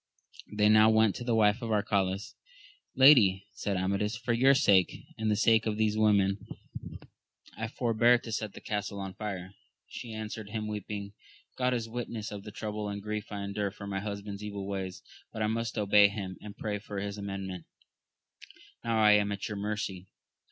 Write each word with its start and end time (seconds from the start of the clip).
They 0.51 0.67
now 0.67 0.89
went 0.89 1.13
to 1.17 1.23
the 1.23 1.35
wife 1.35 1.61
of 1.61 1.69
Arcalaus. 1.71 2.33
Lady, 2.95 3.45
said 3.53 3.77
Amadis, 3.77 4.15
for 4.17 4.33
your 4.33 4.55
sake, 4.55 5.05
and 5.15 5.29
the 5.29 5.35
sake 5.35 5.67
of 5.67 5.77
these 5.77 5.95
women, 5.95 6.39
I 7.55 7.67
forbear 7.67 8.17
to 8.17 8.31
set 8.31 8.53
the 8.53 8.61
castle 8.61 8.99
on 8.99 9.13
fire. 9.13 9.51
She 9.87 10.11
an 10.13 10.29
swered 10.29 10.49
him 10.49 10.65
weeping, 10.65 11.13
God 11.55 11.75
is 11.75 11.87
witness 11.87 12.31
of 12.31 12.41
the 12.41 12.51
trouble 12.51 12.89
and 12.89 12.99
grief 12.99 13.31
I 13.31 13.43
endure 13.43 13.69
for 13.69 13.85
my 13.85 13.99
husband's 13.99 14.43
evil 14.43 14.65
ways; 14.67 15.03
but 15.31 15.43
I. 15.43 15.45
must 15.45 15.77
obey 15.77 16.07
him, 16.07 16.35
and 16.41 16.57
pray 16.57 16.79
for 16.79 16.97
his 16.97 17.19
amendment: 17.19 17.65
now 18.83 18.97
I 18.97 19.11
am 19.11 19.31
at 19.31 19.47
your 19.47 19.57
mercy. 19.57 20.07